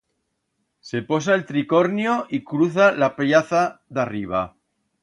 [0.91, 3.63] Se posa el tricornio y cruza la pllaza
[3.99, 4.47] d'arriba.